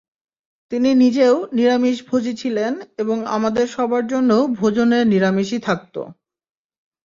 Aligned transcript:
তিনি 0.71 0.89
নিজেও 0.95 1.35
নিরামিষভোজী 1.53 2.33
ছিলেন 2.33 2.71
এবং 2.97 3.17
আমাদের 3.27 3.65
সবার 3.67 4.03
জন্যও 4.07 4.43
ভোজনে 4.59 4.99
নিরামিষই 5.05 5.59
থাকত। 5.59 5.95